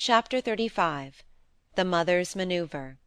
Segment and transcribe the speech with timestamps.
[0.00, 1.12] Chapter XXXV
[1.74, 2.98] The Mother's Manoeuvre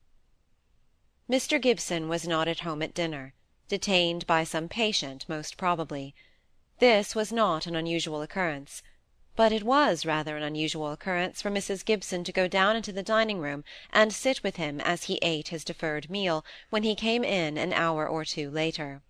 [1.29, 1.61] Mr.
[1.61, 3.33] Gibson was not at home at dinner,
[3.69, 6.13] detained by some patient, most probably.
[6.79, 8.83] This was not an unusual occurrence;
[9.37, 11.85] but it was rather an unusual occurrence for Mrs.
[11.85, 13.63] Gibson to go down into the dining room
[13.93, 17.71] and sit with him as he ate his deferred meal when he came in an
[17.71, 19.01] hour or two later.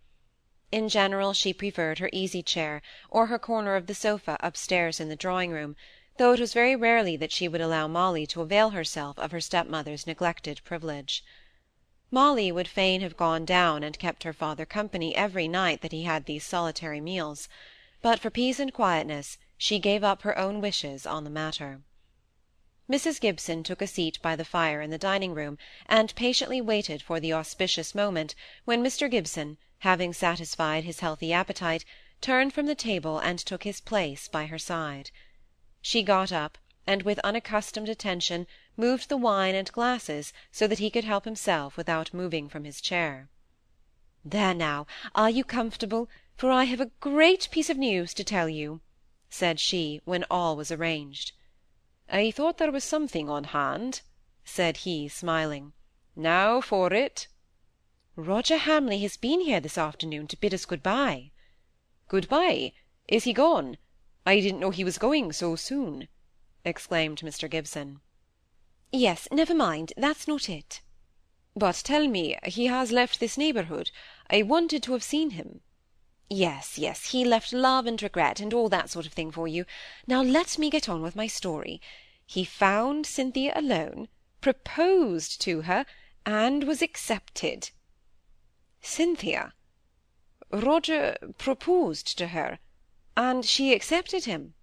[0.71, 5.09] In general she preferred her easy chair, or her corner of the sofa upstairs in
[5.09, 5.75] the drawing room,
[6.21, 9.41] though it was very rarely that she would allow Molly to avail herself of her
[9.41, 11.25] stepmother's neglected privilege.
[12.11, 16.03] Molly would fain have gone down and kept her father company every night that he
[16.03, 17.49] had these solitary meals;
[18.03, 21.81] but for peace and quietness she gave up her own wishes on the matter.
[22.87, 23.19] Mrs.
[23.19, 25.57] Gibson took a seat by the fire in the dining room,
[25.87, 29.09] and patiently waited for the auspicious moment when Mr.
[29.09, 31.83] Gibson, having satisfied his healthy appetite,
[32.21, 35.09] turned from the table and took his place by her side.
[35.83, 38.45] She got up, and with unaccustomed attention
[38.77, 42.81] moved the wine and glasses so that he could help himself without moving from his
[42.81, 43.29] chair.
[44.23, 46.07] "There now, are you comfortable?
[46.37, 48.81] for I have a great piece of news to tell you,"
[49.27, 51.31] said she, when all was arranged.
[52.07, 54.01] "I thought there was something on hand,"
[54.45, 55.73] said he, smiling.
[56.15, 57.27] "Now for it."
[58.15, 61.31] "Roger Hamley has been here this afternoon to bid us good bye."
[62.07, 62.73] "Good bye!
[63.07, 63.77] Is he gone?
[64.23, 66.07] I didn't know he was going so soon,"
[66.63, 67.49] exclaimed Mr.
[67.49, 68.01] Gibson.
[68.91, 70.81] "Yes, never mind, that's not it."
[71.55, 73.89] "But tell me, he has left this neighbourhood.
[74.29, 75.61] I wanted to have seen him."
[76.29, 79.65] Yes, yes, he left love and regret, and all that sort of thing for you.
[80.05, 81.81] Now let me get on with my story.
[82.23, 84.07] He found Cynthia alone,
[84.39, 85.85] proposed to her,
[86.27, 87.71] and was accepted.
[88.81, 89.53] Cynthia!
[90.51, 92.59] Roger proposed to her
[93.17, 94.53] and she accepted him?"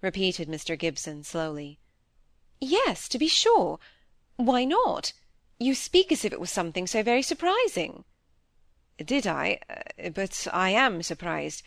[0.00, 0.78] repeated Mr.
[0.78, 1.80] Gibson, slowly.
[2.60, 3.80] "Yes, to be sure.
[4.36, 5.12] Why not?
[5.58, 8.04] You speak as if it was something so very surprising."
[8.98, 9.58] "Did I?
[9.68, 11.64] Uh, but I am surprised.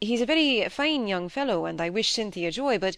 [0.00, 2.96] He's a very fine young fellow, and I wish Cynthia joy, but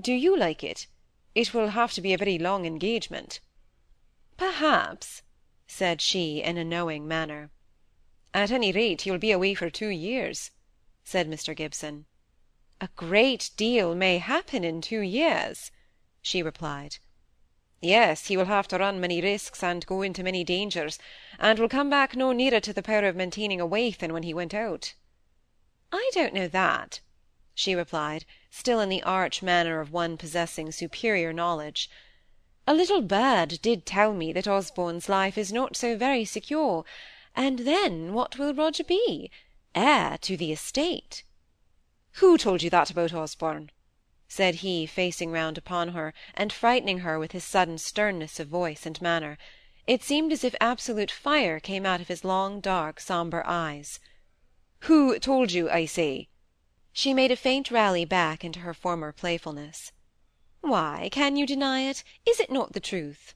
[0.00, 0.86] do you like it?
[1.34, 3.40] It will have to be a very long engagement."
[4.38, 5.22] "Perhaps,"
[5.66, 7.50] said she, in a knowing manner.
[8.32, 10.52] "At any rate, he will be away for two years
[11.10, 11.56] said Mr.
[11.56, 12.04] Gibson.
[12.82, 15.70] "A great deal may happen in two years,"
[16.20, 16.98] she replied.
[17.80, 20.98] Yes, he will have to run many risks and go into many dangers,
[21.38, 24.22] and will come back no nearer to the power of maintaining a wife than when
[24.22, 24.92] he went out."
[25.90, 27.00] "I don't know that,"
[27.54, 31.88] she replied, still in the arch manner of one possessing superior knowledge.
[32.66, 36.84] "A little bird did tell me that Osborne's life is not so very secure;
[37.34, 39.30] and then what will Roger be?
[39.74, 41.24] Heir to the estate."
[42.12, 43.70] "Who told you that about Osborne?"
[44.26, 48.86] said he, facing round upon her, and frightening her with his sudden sternness of voice
[48.86, 49.36] and manner.
[49.86, 54.00] It seemed as if absolute fire came out of his long, dark, sombre eyes.
[54.80, 56.28] "Who told you, I say?"
[56.92, 59.92] She made a faint rally back into her former playfulness.
[60.60, 62.04] "Why, can you deny it?
[62.24, 63.34] Is it not the truth?"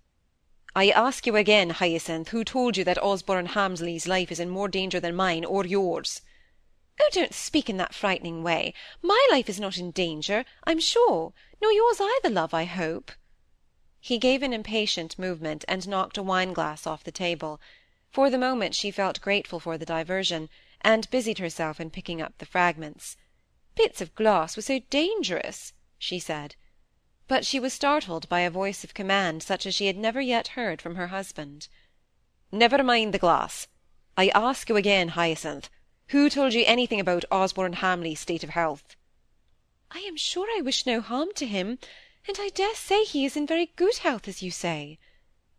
[0.75, 4.69] I ask you again, Hyacinth, who told you that Osborne Hamley's life is in more
[4.69, 6.23] danger than mine or yours?
[6.99, 8.73] Oh, don't speak in that frightening way.
[9.03, 13.13] My life is not in danger, I'm sure; nor yours either, love, I hope."
[14.01, 17.61] He gave an impatient movement, and knocked a wine-glass off the table.
[18.11, 20.49] For the moment she felt grateful for the diversion,
[20.81, 23.19] and busied herself in picking up the fragments.
[23.75, 26.57] Bits of glass were so dangerous, she said.
[27.35, 30.49] But she was startled by a voice of command such as she had never yet
[30.49, 31.69] heard from her husband.
[32.51, 33.69] "Never mind the glass.
[34.19, 35.71] I ask you again, Hyacinth.
[36.09, 38.97] Who told you anything about Osborne Hamley's state of health?"
[39.91, 41.79] "I am sure I wish no harm to him,
[42.29, 44.99] and I dare say he is in very good health, as you say,"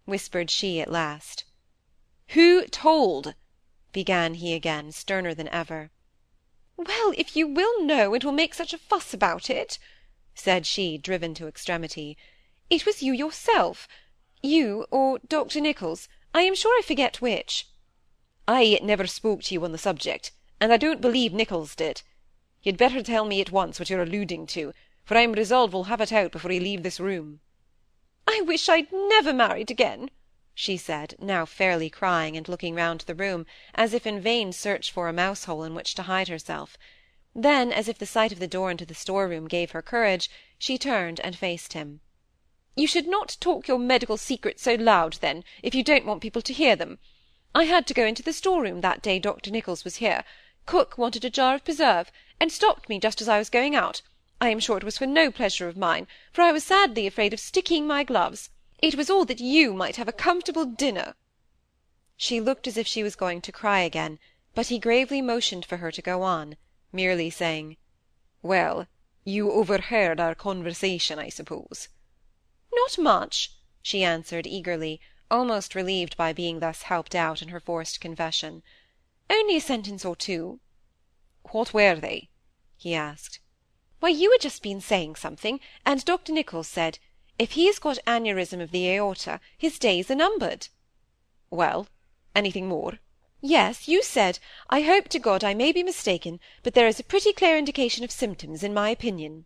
[0.05, 1.43] whispered she at last.
[2.37, 3.33] "Who told?"
[3.91, 5.89] began he again, sterner than ever.
[6.77, 9.79] "Well, if you will know, and will make such a fuss about it,"
[10.35, 12.17] said she, driven to extremity,
[12.67, 13.87] "it was you yourself
[14.41, 15.61] you, or Dr.
[15.61, 17.67] Nicholls, I am sure I forget which."
[18.47, 22.01] "I never spoke to you on the subject and I don't believe Nicholls did.
[22.63, 24.73] You'd better tell me at once what you're alluding to,
[25.05, 27.41] for I'm resolved we'll have it out before you leave this room."
[28.25, 30.09] "I wish I'd never married again,"
[30.55, 33.45] she said, now fairly crying, and looking round the room,
[33.75, 36.75] as if in vain search for a mouse-hole in which to hide herself.
[37.35, 40.77] Then, as if the sight of the door into the store-room gave her courage, she
[40.77, 42.01] turned and faced him.
[42.75, 46.43] "You should not talk your medical secrets so loud, then, if you don't want people
[46.43, 46.99] to hear them.
[47.55, 49.49] I had to go into the store-room that day Dr.
[49.49, 50.23] Nicholls was here.
[50.67, 54.03] Cook wanted a jar of preserve, and stopped me just as I was going out.
[54.39, 57.33] I am sure it was for no pleasure of mine, for I was sadly afraid
[57.33, 58.49] of sticking my gloves.
[58.79, 61.15] It was all that you might have a comfortable dinner.
[62.15, 64.19] She looked as if she was going to cry again,
[64.53, 66.57] but he gravely motioned for her to go on,
[66.93, 67.77] merely saying,
[68.41, 68.87] Well,
[69.25, 71.89] you overheard our conversation, I suppose.
[72.73, 73.51] Not much,
[73.81, 75.01] she answered eagerly,
[75.31, 78.63] almost relieved by being thus helped out in her forced confession.
[79.29, 80.59] Only a sentence or two.
[81.51, 82.29] What were they?
[82.77, 83.39] he asked.
[83.99, 86.33] Why, you had just been saying something, and Dr.
[86.33, 86.99] Nicholls said,
[87.39, 90.67] if he has got aneurism of the aorta, his days are numbered.
[91.49, 91.87] Well,
[92.35, 92.99] anything more?
[93.45, 97.03] Yes, you said, I hope to God I may be mistaken, but there is a
[97.03, 99.43] pretty clear indication of symptoms, in my opinion.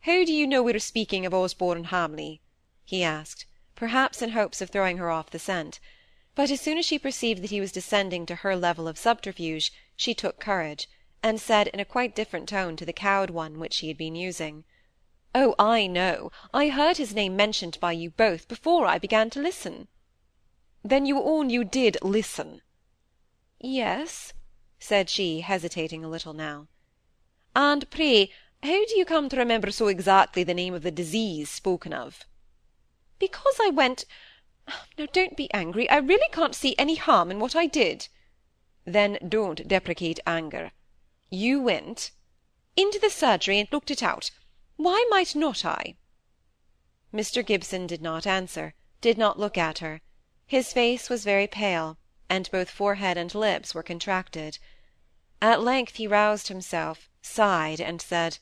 [0.00, 2.40] How do you know we are speaking of Osborne Hamley?
[2.84, 5.78] he asked, perhaps in hopes of throwing her off the scent.
[6.34, 9.72] But as soon as she perceived that he was descending to her level of subterfuge,
[9.94, 10.88] she took courage,
[11.22, 14.16] and said in a quite different tone to the cowed one which she had been
[14.16, 14.64] using,
[15.32, 16.32] "Oh, I know.
[16.52, 19.86] I heard his name mentioned by you both before I began to listen."
[20.82, 22.62] "Then you own you did listen?"
[23.58, 24.34] "Yes,"
[24.78, 26.68] said she, hesitating a little now.
[27.54, 28.30] "And pray,
[28.62, 32.26] how do you come to remember so exactly the name of the disease spoken of?"
[33.18, 34.04] "Because I went
[34.98, 38.08] now don't be angry, I really can't see any harm in what I did."
[38.84, 40.72] "Then don't deprecate anger.
[41.30, 42.10] You went
[42.76, 44.30] "Into the surgery and looked it out.
[44.76, 45.96] Why might not I?"
[47.10, 47.42] Mr.
[47.42, 50.02] Gibson did not answer, did not look at her.
[50.46, 51.96] His face was very pale,
[52.28, 54.58] and both forehead and lips were contracted.
[55.40, 58.38] At length he roused himself, sighed, and said,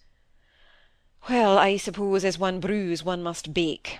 [1.28, 3.98] "Well, I suppose as one brews one must bake.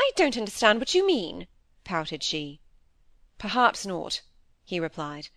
[0.00, 1.46] I don't understand what you mean,"
[1.84, 2.60] pouted she.
[3.38, 4.22] Perhaps not,
[4.64, 5.28] he replied.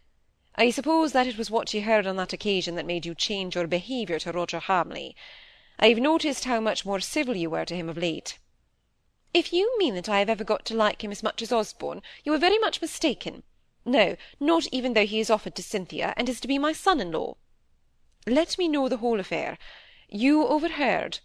[0.56, 3.56] I suppose that it was what you heard on that occasion that made you change
[3.56, 5.16] your behaviour to Roger Hamley.
[5.80, 8.38] I've noticed how much more civil you were to him of late.
[9.33, 12.01] If you mean that I have ever got to like him as much as Osborne,
[12.24, 13.44] you are very much mistaken.
[13.85, 17.35] No, not even though he is offered to Cynthia, and is to be my son-in-law.
[18.25, 19.57] Let me know the whole affair.
[20.07, 21.19] You overheard.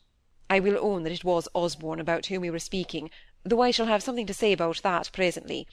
[0.51, 3.11] I will own that it was Osborne about whom we were speaking,
[3.45, 5.69] though I shall have something to say about that presently.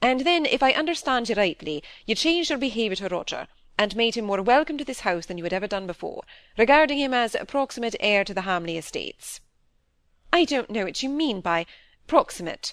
[0.00, 3.46] And then, if I understand you rightly, you changed your behaviour to Roger,
[3.78, 6.22] and made him more welcome to this house than you had ever done before,
[6.56, 9.40] regarding him as proximate heir to the Hamley estates.
[10.32, 11.66] I don't know what you mean by
[12.06, 12.72] proximate.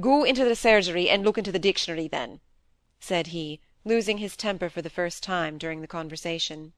[0.00, 2.40] Go into the surgery and look into the dictionary, then,
[3.04, 6.72] said he, losing his temper for the first time during the conversation.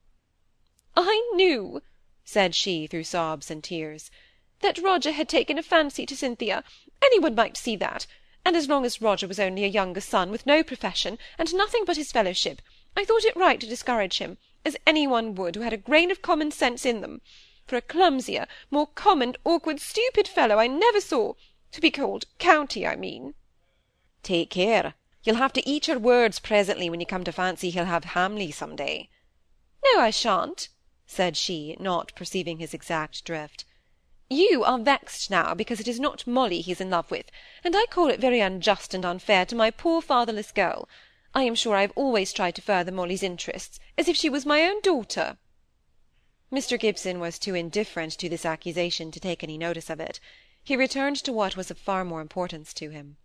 [0.93, 1.81] I knew,
[2.25, 4.11] said she through sobs and tears
[4.59, 6.65] that Roger had taken a fancy to Cynthia.
[7.01, 8.07] Any one might see that.
[8.43, 11.85] And as long as Roger was only a younger son, with no profession, and nothing
[11.85, 12.61] but his fellowship,
[12.97, 16.11] I thought it right to discourage him, as any one would who had a grain
[16.11, 17.21] of common sense in them.
[17.67, 21.35] For a clumsier, more common, awkward, stupid fellow I never saw,
[21.71, 23.33] to be called county, I mean.
[24.23, 24.95] Take care.
[25.27, 28.49] You'll have to eat your words presently when you come to fancy he'll have Hamley
[28.49, 29.09] some day.
[29.83, 30.69] No, I shan't,
[31.05, 33.65] said she, not perceiving his exact drift.
[34.29, 37.29] You are vexed now because it is not Molly he's in love with,
[37.61, 40.87] and I call it very unjust and unfair to my poor fatherless girl.
[41.35, 44.45] I am sure I have always tried to further Molly's interests, as if she was
[44.45, 45.37] my own daughter."
[46.53, 46.79] Mr.
[46.79, 50.21] Gibson was too indifferent to this accusation to take any notice of it.
[50.63, 53.17] He returned to what was of far more importance to him.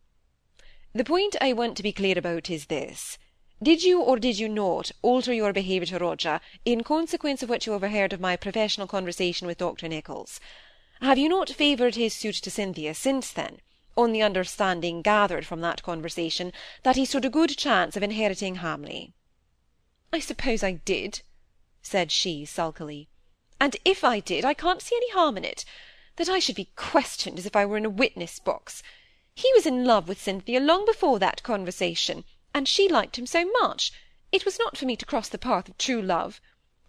[0.94, 3.16] The point I want to be clear about is this.
[3.62, 7.64] Did you or did you not alter your behaviour to Roger in consequence of what
[7.64, 9.88] you overheard of my professional conversation with Dr.
[9.88, 10.38] Nicholls?
[11.00, 13.60] Have you not favoured his suit to Cynthia since then,
[13.96, 18.56] on the understanding gathered from that conversation that he stood a good chance of inheriting
[18.56, 19.14] Hamley?
[20.12, 21.22] I suppose I did,
[21.80, 23.08] said she sulkily.
[23.58, 25.64] And if I did, I can't see any harm in it.
[26.16, 28.82] That I should be questioned as if I were in a witness box.
[29.34, 33.44] He was in love with Cynthia long before that conversation, and she liked him so
[33.60, 33.92] much.
[34.30, 36.40] It was not for me to cross the path of true love.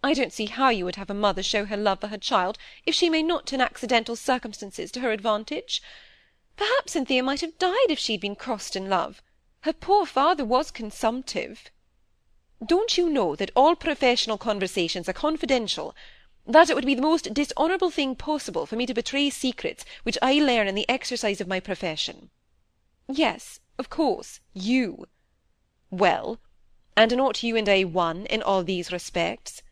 [0.02, 2.58] I don't see how you would have a mother show her love for her child,
[2.84, 5.82] if she may not turn accidental circumstances to her advantage.
[6.56, 9.22] Perhaps Cynthia might have died if she had been crossed in love.
[9.62, 11.70] Her poor father was consumptive.
[12.64, 15.94] Don't you know that all professional conversations are confidential?
[16.46, 20.18] That it would be the most dishonourable thing possible for me to betray secrets which
[20.20, 22.30] I learn in the exercise of my profession?
[23.08, 25.06] Yes, of course, you.
[25.90, 26.40] Well,
[26.96, 29.62] and are not you and I one in all these respects?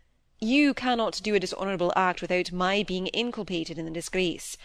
[0.41, 4.57] You cannot do a dishonourable act without my being inculpated in the disgrace.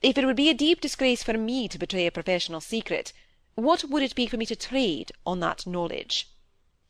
[0.00, 3.12] If it would be a deep disgrace for me to betray a professional secret,
[3.54, 6.28] what would it be for me to trade on that knowledge?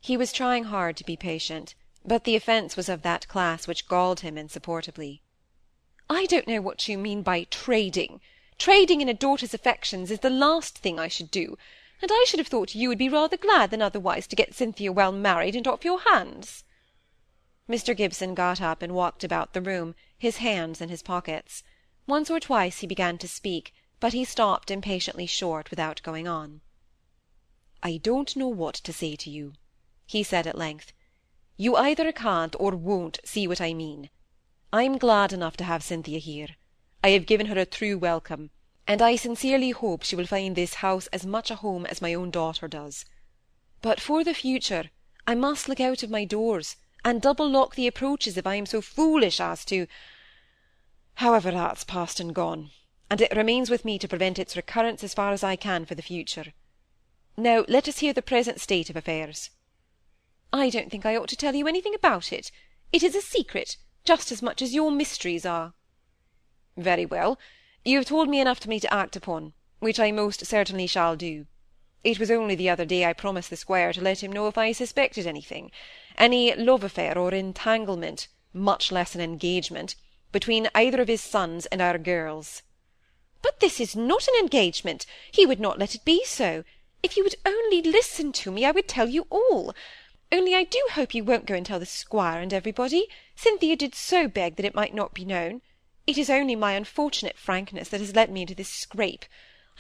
[0.01, 3.89] He was trying hard to be patient, but the offence was of that class which
[3.89, 5.23] galled him insupportably.
[6.11, 8.21] I don't know what you mean by trading.
[8.59, 11.57] Trading in a daughter's affections is the last thing I should do,
[12.01, 14.93] and I should have thought you would be rather glad than otherwise to get Cynthia
[14.93, 16.65] well married and off your hands.
[17.69, 17.97] Mr.
[17.97, 21.63] Gibson got up and walked about the room, his hands in his pockets.
[22.07, 26.61] Once or twice he began to speak, but he stopped impatiently short without going on.
[27.83, 29.55] I don't know what to say to you,
[30.05, 30.93] he said at length.
[31.57, 34.11] You either can't or won't see what I mean.
[34.73, 36.49] I'm glad enough to have Cynthia here.
[37.05, 38.51] I have given her a true welcome,
[38.87, 42.15] and I sincerely hope she will find this house as much a home as my
[42.15, 43.05] own daughter does.
[43.81, 44.91] But for the future,
[45.27, 48.67] I must look out of my doors, and double lock the approaches if I am
[48.67, 49.87] so foolish as to
[51.17, 52.71] However, that's past and gone,
[53.11, 55.95] and it remains with me to prevent its recurrence as far as I can for
[55.95, 56.55] the future.
[57.37, 59.51] Now let us hear the present state of affairs.
[60.53, 62.51] I don't think I ought to tell you anything about it.
[62.93, 65.73] It is a secret, just as much as your mysteries are.
[66.77, 67.39] Very well.
[67.85, 71.17] You have told me enough to me to act upon, which I most certainly shall
[71.17, 71.47] do.
[72.05, 74.59] It was only the other day I promised the squire to let him know if
[74.59, 75.71] I suspected anything,
[76.19, 79.95] any love affair or entanglement, much less an engagement,
[80.33, 82.63] between either of his sons and our girls.
[83.41, 85.07] But this is not an engagement.
[85.31, 86.65] He would not let it be so.
[87.03, 89.75] If you would only listen to me, I would tell you all.
[90.33, 93.07] Only I do hope you won't go and tell the squire and everybody.
[93.37, 95.61] Cynthia did so beg that it might not be known.
[96.07, 99.27] It is only my unfortunate frankness that has led me into this scrape.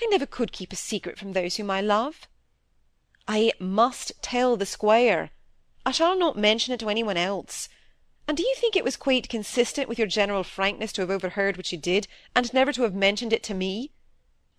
[0.02, 2.28] I never could keep a secret from those whom I love.
[3.26, 5.30] I must tell the squire.
[5.86, 7.70] I shall not mention it to any one else.
[8.28, 11.56] And do you think it was quite consistent with your general frankness to have overheard
[11.56, 12.06] what you did,
[12.36, 13.90] and never to have mentioned it to me?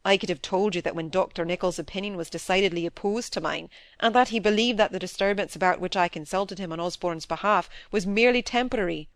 [0.05, 1.45] I could have told you that when Dr.
[1.45, 3.69] Nicholls' opinion was decidedly opposed to mine,
[4.01, 7.69] and that he believed that the disturbance about which I consulted him on Osborne's behalf
[7.89, 9.07] was merely temporary.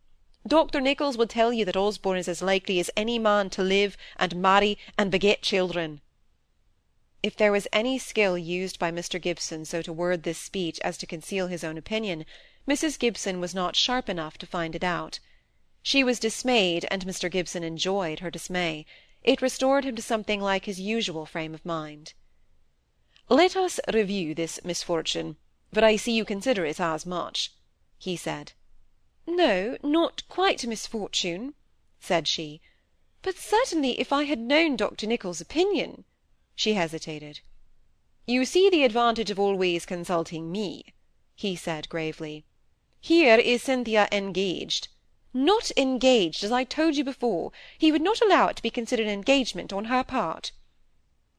[0.47, 0.79] Dr.
[0.79, 4.37] Nicholls will tell you that Osborne is as likely as any man to live, and
[4.37, 5.99] marry, and beget children.
[7.21, 9.21] If there was any skill used by Mr.
[9.21, 12.25] Gibson so to word this speech as to conceal his own opinion,
[12.65, 12.97] Mrs.
[12.97, 15.19] Gibson was not sharp enough to find it out.
[15.83, 17.29] She was dismayed, and Mr.
[17.29, 18.85] Gibson enjoyed her dismay.
[19.27, 22.13] It restored him to something like his usual frame of mind.
[23.27, 25.35] "Let us review this misfortune,
[25.73, 27.51] for I see you consider it as much,"
[27.97, 28.53] he said.
[29.25, 31.55] "No, not quite a misfortune,"
[31.99, 32.61] said she.
[33.21, 35.05] "But certainly if I had known Dr.
[35.05, 36.05] Nicholls' opinion—"
[36.55, 37.41] She hesitated.
[38.25, 40.93] "You see the advantage of always consulting me,"
[41.35, 42.45] he said gravely.
[43.01, 44.87] Here is Cynthia engaged.
[45.33, 47.51] Not engaged, as I told you before.
[47.77, 50.51] He would not allow it to be considered an engagement on her part.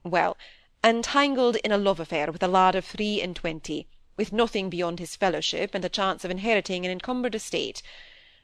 [0.05, 0.37] Well,
[0.85, 4.99] entangled in a love affair with a lad of three and twenty, with nothing beyond
[4.99, 7.83] his fellowship, and a chance of inheriting an encumbered estate.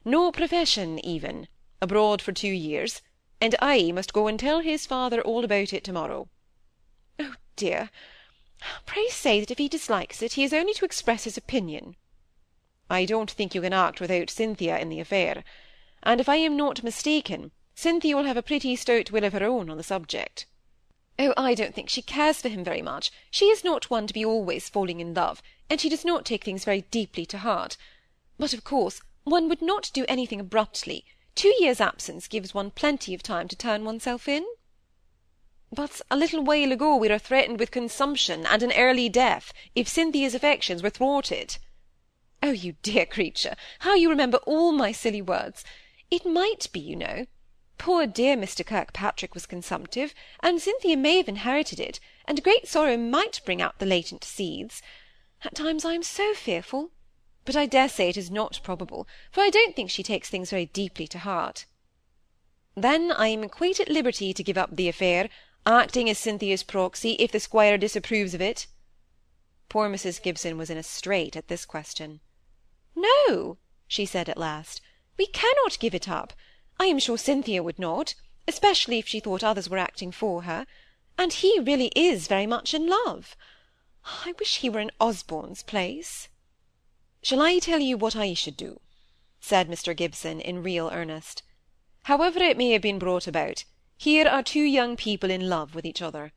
[0.04, 1.48] No profession, even.
[1.80, 3.02] Abroad for two years.
[3.40, 6.28] And I must go and tell his father all about it to-morrow.
[7.18, 7.90] Oh, dear!
[8.86, 11.96] Pray say that if he dislikes it, he is only to express his opinion.
[12.90, 15.42] I don't think you can act without Cynthia in the affair;
[16.02, 19.42] and if I am not mistaken, Cynthia will have a pretty stout will of her
[19.42, 20.44] own on the subject."
[21.18, 23.10] "Oh, I don't think she cares for him very much.
[23.30, 26.44] She is not one to be always falling in love, and she does not take
[26.44, 27.78] things very deeply to heart.
[28.38, 31.06] But, of course, one would not do anything abruptly.
[31.34, 34.46] Two years' absence gives one plenty of time to turn oneself in."
[35.72, 39.88] "But a little while ago we were threatened with consumption and an early death if
[39.88, 41.56] Cynthia's affections were thwarted.
[42.46, 45.64] Oh, you dear creature, how you remember all my silly words!
[46.10, 47.24] It might be, you know.
[47.78, 48.66] Poor dear Mr.
[48.66, 53.78] Kirkpatrick was consumptive, and Cynthia may have inherited it, and great sorrow might bring out
[53.78, 54.82] the latent seeds.
[55.42, 56.90] At times I am so fearful.
[57.46, 60.50] But I dare say it is not probable, for I don't think she takes things
[60.50, 61.64] very deeply to heart.
[62.74, 65.30] Then I am quite at liberty to give up the affair,
[65.64, 68.66] acting as Cynthia's proxy, if the squire disapproves of it.
[69.70, 70.20] Poor Mrs.
[70.22, 72.20] Gibson was in a strait at this question.
[72.96, 73.58] No,
[73.88, 74.80] she said at last,
[75.18, 76.32] we cannot give it up.
[76.78, 78.14] I am sure Cynthia would not,
[78.46, 80.66] especially if she thought others were acting for her.
[81.18, 83.36] And he really is very much in love.
[84.04, 86.28] I wish he were in Osborne's place.
[87.22, 88.80] Shall I tell you what I should do?
[89.40, 89.96] said Mr.
[89.96, 91.42] Gibson in real earnest.
[92.04, 93.64] However it may have been brought about,
[93.96, 96.32] here are two young people in love with each other.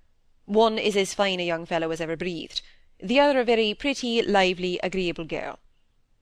[0.46, 2.62] One is as fine a young fellow as ever breathed,
[3.00, 5.60] the other a very pretty, lively, agreeable girl.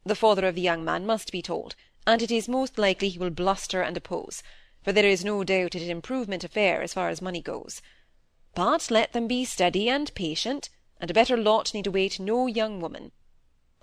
[0.07, 3.17] The father of the young man must be told, and it is most likely he
[3.17, 4.43] will bluster and oppose,
[4.83, 7.81] for there is no doubt it is an improvement affair as far as money goes.
[8.53, 10.69] But let them be steady and patient,
[11.01, 13.13] and a better lot need await no young woman.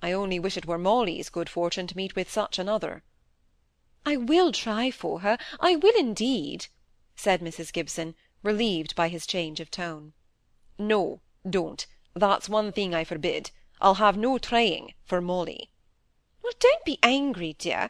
[0.01, 3.03] I only wish it were Molly's good fortune to meet with such another.
[4.07, 6.69] I will try for her, I will indeed,
[7.17, 7.73] said Mrs.
[7.73, 8.15] Gibson,
[8.45, 10.13] relieved by his change of tone.
[10.79, 11.85] No, don't.
[12.15, 13.51] That's one thing I forbid.
[13.81, 15.72] I'll have no trying for Molly.
[16.43, 17.89] Well, don't be angry, dear.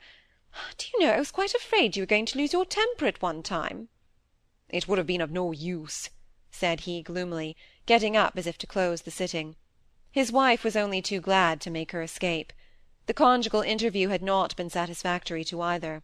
[0.77, 3.23] Do you know, I was quite afraid you were going to lose your temper at
[3.23, 3.89] one time.
[4.69, 6.11] It would have been of no use,
[6.51, 7.57] said he gloomily,
[7.87, 9.57] getting up as if to close the sitting.
[10.11, 12.53] His wife was only too glad to make her escape.
[13.07, 16.03] The conjugal interview had not been satisfactory to either.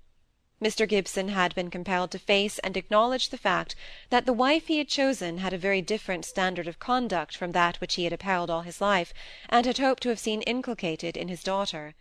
[0.58, 0.88] Mr.
[0.88, 3.76] Gibson had been compelled to face and acknowledge the fact
[4.08, 7.78] that the wife he had chosen had a very different standard of conduct from that
[7.82, 9.12] which he had upheld all his life,
[9.50, 11.94] and had hoped to have seen inculcated in his daughter.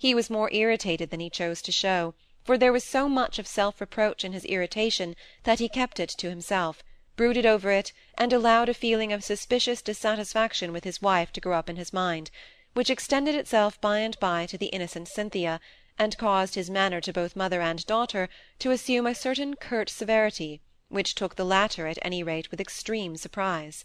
[0.00, 2.14] He was more irritated than he chose to show,
[2.44, 6.30] for there was so much of self-reproach in his irritation that he kept it to
[6.30, 6.84] himself,
[7.16, 11.58] brooded over it, and allowed a feeling of suspicious dissatisfaction with his wife to grow
[11.58, 12.30] up in his mind,
[12.74, 15.60] which extended itself by and by to the innocent Cynthia,
[15.98, 18.28] and caused his manner to both mother and daughter
[18.60, 23.16] to assume a certain curt severity, which took the latter at any rate with extreme
[23.16, 23.84] surprise.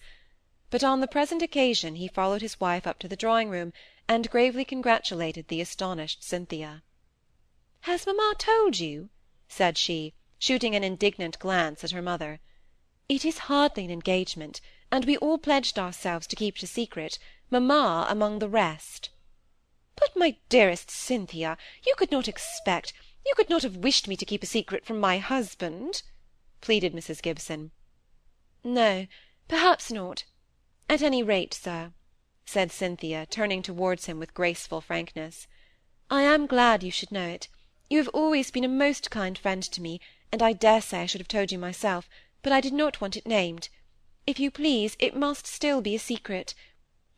[0.70, 3.74] But on the present occasion he followed his wife up to the drawing-room,
[4.08, 6.84] and gravely congratulated the astonished Cynthia.
[7.82, 9.10] Has mamma told you?
[9.48, 12.40] said she, shooting an indignant glance at her mother.
[13.08, 17.20] It is hardly an engagement, and we all pledged ourselves to keep it a secret,
[17.50, 19.10] mamma among the rest.
[19.96, 22.94] But, my dearest Cynthia, you could not expect,
[23.26, 26.04] you could not have wished me to keep a secret from my husband,
[26.62, 27.22] pleaded Mrs.
[27.22, 27.72] Gibson.
[28.64, 29.08] No,
[29.48, 30.26] perhaps not.
[30.90, 31.94] At any rate, sir,
[32.46, 35.48] said Cynthia, turning towards him with graceful frankness,
[36.10, 37.48] I am glad you should know it.
[37.90, 41.06] You have always been a most kind friend to me, and I dare say I
[41.06, 42.10] should have told you myself,
[42.42, 43.70] but I did not want it named.
[44.28, 46.54] If you please, it must still be a secret.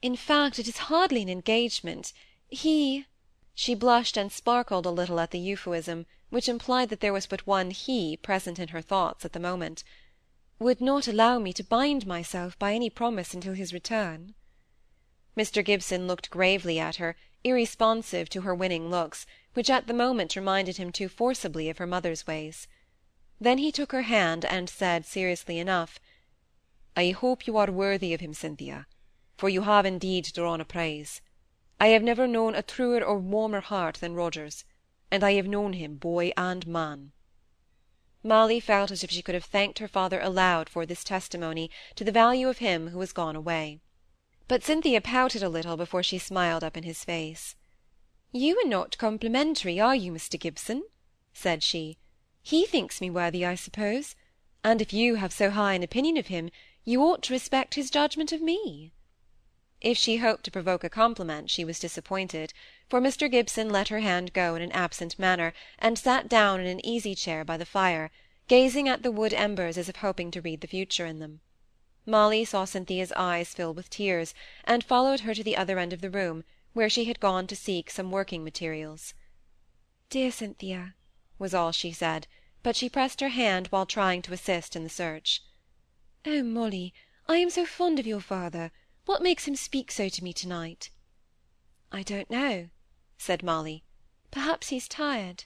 [0.02, 2.14] In fact, it is hardly an engagement.
[2.48, 3.08] He
[3.56, 7.48] she blushed and sparkled a little at the euphuism, which implied that there was but
[7.48, 9.84] one he present in her thoughts at the moment
[10.60, 14.36] would not allow me to bind myself by any promise until his return.
[15.38, 15.64] Mr.
[15.64, 20.78] Gibson looked gravely at her, irresponsive to her winning looks, which at the moment reminded
[20.78, 22.68] him too forcibly of her mother's ways.
[23.40, 26.00] Then he took her hand, and said seriously enough,
[26.96, 28.88] I hope you are worthy of him, Cynthia,
[29.38, 31.22] for you have indeed drawn a prize.
[31.80, 34.64] I have never known a truer or warmer heart than Roger's,
[35.12, 37.12] and I have known him boy and man.
[38.24, 42.06] Molly felt as if she could have thanked her father aloud for this testimony to
[42.06, 43.82] the value of him who was gone away.
[44.48, 47.56] But Cynthia pouted a little before she smiled up in his face.
[48.32, 50.40] You are not complimentary, are you, Mr.
[50.40, 50.84] Gibson?
[51.34, 51.98] said she.
[52.44, 54.16] He thinks me worthy, I suppose;
[54.64, 56.52] and if you have so high an opinion of him,
[56.84, 58.92] you ought to respect his judgment of me.
[59.82, 62.54] If she hoped to provoke a compliment, she was disappointed,
[62.88, 63.32] for Mr.
[63.32, 67.44] Gibson let her hand go in an absent manner, and sat down in an easy-chair
[67.44, 68.12] by the fire,
[68.48, 71.42] gazing at the wood embers as if hoping to read the future in them.
[72.06, 76.02] Molly saw Cynthia's eyes fill with tears, and followed her to the other end of
[76.02, 79.14] the room, where she had gone to seek some working materials.
[80.10, 80.94] Dear Cynthia,
[81.40, 82.28] was all she said,
[82.64, 85.42] but she pressed her hand while trying to assist in the search.
[86.26, 86.94] Oh, Molly,
[87.28, 88.72] I am so fond of your father.
[89.06, 90.90] What makes him speak so to me to-night?
[91.92, 92.70] I don't know,
[93.18, 93.84] said Molly.
[94.32, 95.46] Perhaps he's tired.